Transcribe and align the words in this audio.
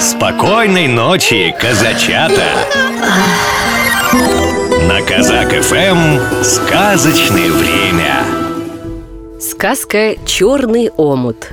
Спокойной 0.00 0.86
ночи, 0.86 1.52
казачата! 1.58 2.44
На 4.86 5.02
Казак 5.02 5.50
ФМ 5.50 6.44
сказочное 6.44 7.50
время. 7.50 8.24
Сказка 9.40 10.14
«Черный 10.24 10.90
омут» 10.96 11.52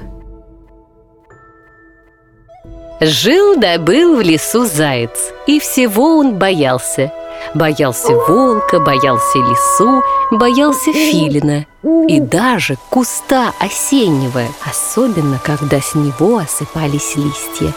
Жил 3.02 3.56
да 3.58 3.80
был 3.80 4.16
в 4.18 4.22
лесу 4.22 4.66
заяц, 4.66 5.34
и 5.48 5.60
всего 5.60 6.18
он 6.20 6.36
боялся. 6.36 7.12
Боялся 7.56 8.14
волка, 8.14 8.80
боялся 8.80 9.40
лису, 9.40 10.04
боялся 10.30 10.94
филина 10.94 11.66
и 12.08 12.20
даже 12.20 12.78
куста 12.92 13.54
осеннего, 13.60 14.44
особенно 14.64 15.40
когда 15.44 15.82
с 15.82 15.96
него 15.96 16.38
осыпались 16.38 17.16
листья. 17.16 17.74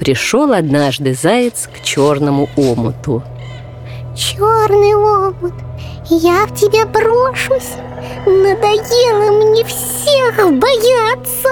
Пришел 0.00 0.54
однажды 0.54 1.12
заяц 1.12 1.68
к 1.68 1.84
черному 1.84 2.48
омуту. 2.56 3.22
Черный 4.16 4.94
омут, 4.94 5.52
я 6.08 6.46
в 6.46 6.54
тебя 6.54 6.86
брошусь. 6.86 7.74
Надоело 8.24 9.30
мне 9.44 9.62
всех 9.62 10.36
бояться. 10.58 11.50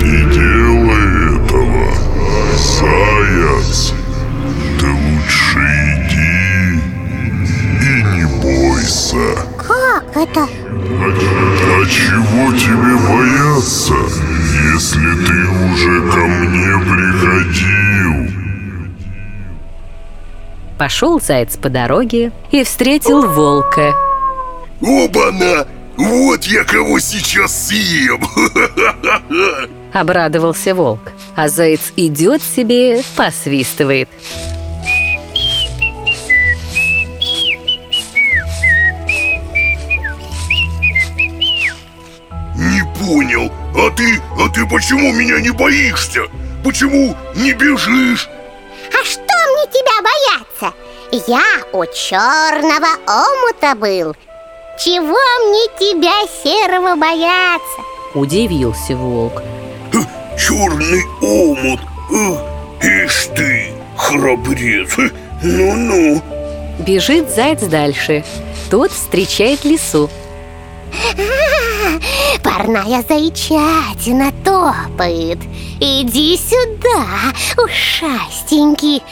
Не 0.00 0.32
делай 0.32 1.44
этого, 1.44 1.90
заяц. 2.56 3.92
Ты 4.78 4.86
лучше 4.86 5.58
иди 5.96 6.80
и 7.82 8.02
не 8.14 8.24
бойся. 8.40 9.42
Как 9.56 10.04
это? 10.14 10.42
А, 10.42 11.04
а 11.04 11.86
чего 11.86 12.52
тебе 12.56 12.94
бояться, 13.08 13.94
если 14.74 15.26
ты 15.26 15.38
уже 15.72 16.10
ко 16.10 16.20
мне 16.20 16.78
приходил? 16.84 17.78
Пошел 20.78 21.20
заяц 21.20 21.56
по 21.56 21.68
дороге 21.68 22.32
и 22.50 22.62
встретил 22.64 23.26
волка. 23.26 23.94
Оба-на! 24.80 25.66
Вот 25.96 26.44
я 26.44 26.62
кого 26.62 27.00
сейчас 27.00 27.68
съем! 27.68 28.22
Обрадовался 29.92 30.74
волк, 30.74 31.12
а 31.34 31.48
заяц 31.48 31.92
идет 31.96 32.42
себе, 32.42 33.02
посвистывает. 33.16 34.08
Понял, 43.08 43.50
а 43.74 43.90
ты, 43.96 44.20
а 44.38 44.48
ты 44.50 44.66
почему 44.66 45.12
меня 45.12 45.40
не 45.40 45.50
боишься? 45.50 46.20
Почему 46.62 47.16
не 47.34 47.54
бежишь? 47.54 48.28
А 48.88 49.04
что 49.04 49.20
мне 49.22 49.66
тебя 49.72 49.96
бояться? 50.02 50.76
Я 51.26 51.42
у 51.72 51.86
черного 51.86 52.88
омута 53.06 53.74
был 53.74 54.14
Чего 54.78 55.16
мне 55.48 55.68
тебя 55.78 56.26
серого 56.42 56.96
бояться? 56.96 57.80
Удивился 58.14 58.94
волк. 58.94 59.42
Черный 60.38 61.02
омут! 61.22 61.80
Эх, 62.12 63.06
Ишь 63.06 63.28
ты, 63.34 63.72
храбрец! 63.96 64.96
Ну-ну! 65.42 66.22
Бежит 66.78 67.30
заяц 67.34 67.62
дальше. 67.62 68.22
Тот 68.70 68.92
встречает 68.92 69.64
лису. 69.64 70.10
Парная 72.42 73.02
зайчатина 73.08 74.32
топает. 74.44 75.38
Иди 75.80 76.36
сюда, 76.36 77.32
ушастенький. 77.62 79.02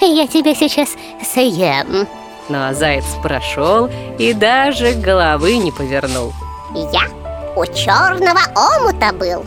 Я 0.00 0.26
тебя 0.26 0.54
сейчас 0.54 0.90
съем. 1.22 2.06
Но 2.48 2.74
заяц 2.74 3.04
прошел 3.22 3.88
и 4.18 4.32
даже 4.32 4.92
головы 4.92 5.58
не 5.58 5.70
повернул. 5.70 6.32
Я 6.74 7.08
у 7.54 7.66
черного 7.66 8.40
омута 8.56 9.12
был. 9.12 9.44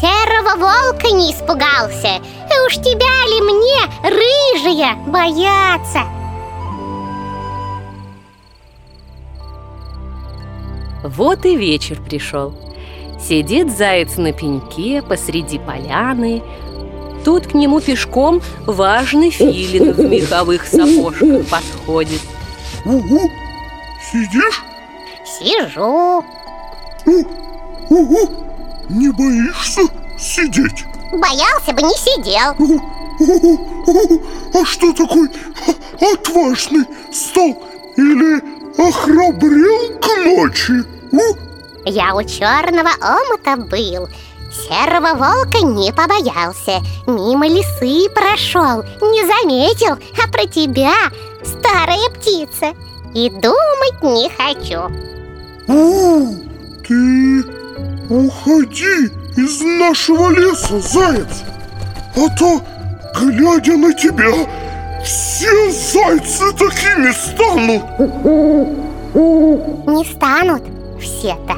Серого 0.00 0.56
волка 0.56 1.10
не 1.10 1.32
испугался. 1.32 2.20
Уж 2.66 2.76
тебя 2.76 3.26
ли 3.26 3.40
мне, 3.42 3.80
рыжая, 4.02 4.94
бояться? 5.06 6.19
Вот 11.02 11.44
и 11.46 11.56
вечер 11.56 12.00
пришел. 12.00 12.54
Сидит 13.20 13.76
заяц 13.76 14.16
на 14.16 14.32
пеньке 14.32 15.02
посреди 15.02 15.58
поляны. 15.58 16.42
Тут 17.24 17.48
к 17.48 17.54
нему 17.54 17.80
пешком 17.80 18.40
важный 18.66 19.30
филин 19.30 19.92
в 19.92 19.98
меховых 20.00 20.66
сапожках 20.66 21.46
подходит. 21.46 22.20
Угу! 22.84 23.30
Сидишь? 24.10 24.62
Сижу 25.24 26.24
Угу! 27.06 28.30
Не 28.88 29.10
боишься 29.12 29.82
сидеть? 30.18 30.84
Боялся 31.12 31.72
бы, 31.72 31.82
не 31.82 31.94
сидел 31.96 32.54
А 34.54 34.64
что 34.64 34.92
такой 34.92 35.28
отважный 36.00 36.86
стал? 37.12 37.62
Или 37.96 38.40
охрабрел 38.78 39.98
к 39.98 40.06
ночи? 40.24 40.84
У? 41.12 41.50
Я 41.84 42.14
у 42.14 42.22
черного 42.22 42.90
омута 43.00 43.56
был. 43.56 44.08
Серого 44.50 45.14
волка 45.14 45.60
не 45.64 45.92
побоялся. 45.92 46.82
Мимо 47.06 47.46
лисы 47.46 48.10
прошел. 48.10 48.82
Не 49.00 49.22
заметил, 49.26 49.96
а 50.22 50.28
про 50.30 50.46
тебя 50.46 50.92
Старая 51.44 52.10
птица 52.10 52.74
И 53.14 53.30
думать 53.30 54.02
не 54.02 54.28
хочу. 54.30 54.90
У, 55.68 56.34
ты 56.86 57.44
уходи 58.08 59.10
из 59.36 59.60
нашего 59.60 60.30
леса, 60.30 60.80
заяц 60.80 61.44
А 62.16 62.28
то, 62.36 62.60
глядя 63.20 63.76
на 63.76 63.92
тебя, 63.94 64.32
все 65.04 65.70
зайцы 65.70 66.52
такими 66.52 67.12
станут 67.12 68.89
Не 69.14 70.04
станут 70.04 70.62
все-то 71.00 71.56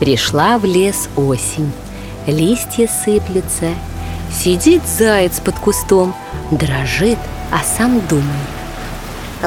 Пришла 0.00 0.58
в 0.58 0.64
лес 0.64 1.08
осень. 1.16 1.72
Листья 2.26 2.88
сыплются. 2.88 3.70
Сидит 4.32 4.82
заяц 4.86 5.38
под 5.40 5.58
кустом, 5.58 6.14
дрожит, 6.50 7.18
а 7.52 7.60
сам 7.62 8.00
думает. 8.08 8.54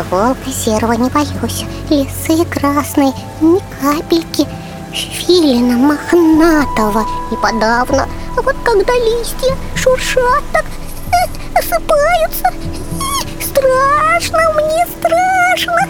Волка 0.10 0.50
серого 0.52 0.94
не 0.94 1.10
боюсь 1.10 1.66
Лисы 1.90 2.46
красной 2.46 3.12
ни 3.42 3.60
капельки 3.82 4.48
Филина 4.94 5.76
мохнатого 5.76 7.04
и 7.32 7.36
подавно 7.36 8.08
А 8.38 8.42
вот 8.42 8.56
когда 8.64 8.94
листья 8.94 9.56
шуршат 9.76 10.44
так 10.54 10.66
э, 10.66 11.60
Осыпаются 11.60 12.48
э, 12.48 13.17
Страшно 13.58 14.40
мне, 14.54 14.86
страшно 15.00 15.90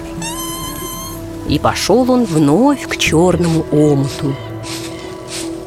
И 1.50 1.60
пошел 1.60 2.10
он 2.10 2.24
вновь 2.26 2.88
к 2.88 2.98
черному 2.98 3.66
омуту. 3.72 4.36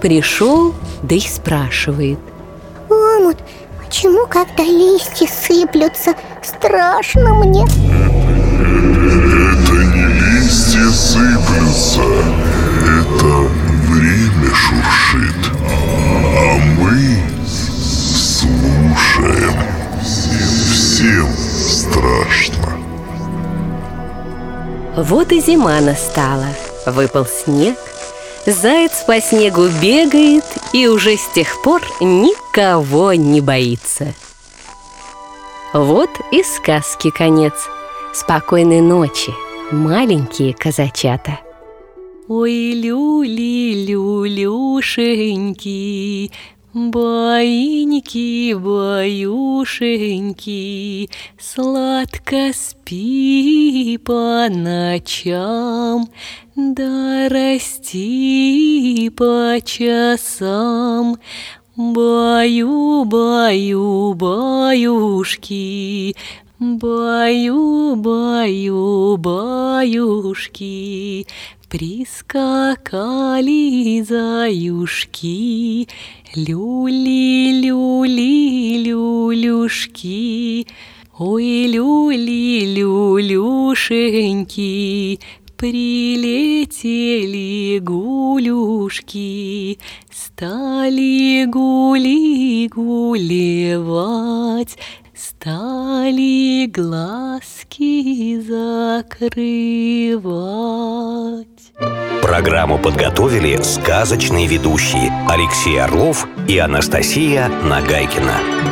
Пришел, 0.01 0.75
да 1.03 1.15
и 1.15 1.21
спрашивает. 1.21 2.19
Омут, 2.89 3.37
почему, 3.85 4.27
когда 4.27 4.63
листья 4.63 5.27
сыплются, 5.27 6.15
страшно 6.43 7.35
мне? 7.35 7.65
Это 7.65 9.73
не 9.73 10.07
листья 10.07 10.89
сыплются, 10.89 12.03
это 12.83 13.27
время 13.89 14.55
шуршит, 14.55 15.60
Вот 25.03 25.33
и 25.33 25.41
зима 25.41 25.81
настала. 25.81 26.49
Выпал 26.85 27.25
снег. 27.25 27.79
Заяц 28.45 29.03
по 29.07 29.19
снегу 29.21 29.69
бегает 29.81 30.45
и 30.75 30.89
уже 30.89 31.17
с 31.17 31.27
тех 31.35 31.63
пор 31.63 31.81
никого 32.01 33.15
не 33.15 33.41
боится. 33.41 34.13
Вот 35.73 36.11
и 36.33 36.43
сказки 36.43 37.09
конец. 37.11 37.55
Спокойной 38.13 38.83
ночи, 38.83 39.33
маленькие 39.71 40.53
казачата. 40.53 41.41
Ой, 42.29 42.73
люли, 42.73 43.87
люлюшеньки, 43.87 44.71
Баиньки, 46.73 48.55
баюшеньки, 48.55 49.11
Сладко 51.37 52.53
спи 52.55 53.99
по 54.05 54.47
ночам, 54.49 56.09
Да 56.55 57.29
расти 57.29 59.11
по 59.17 59.59
часам. 59.65 61.17
Баю, 61.77 63.05
баю, 63.05 64.15
баюшки, 64.15 66.15
Баю, 66.61 67.97
баю, 67.97 69.17
баюшки, 69.17 71.27
Прискакали 71.71 72.83
заюшки, 74.03 75.89
Люли, 76.37 77.63
люли, 77.65 78.83
люлюшки, 78.85 80.67
Ой, 81.19 81.67
люли, 81.67 82.75
люлюшеньки, 82.77 84.69
Прилетели 85.57 86.69
гулюшки, 87.79 89.79
Стали 90.11 91.47
гули 91.47 92.69
гулевать, 92.69 94.77
Стали 95.23 96.65
глазки 96.65 98.41
закрывать. 98.41 99.21
Программу 102.23 102.79
подготовили 102.79 103.61
сказочные 103.63 104.47
ведущие 104.47 105.13
Алексей 105.29 105.79
Орлов 105.79 106.27
и 106.49 106.57
Анастасия 106.57 107.49
Нагайкина. 107.49 108.70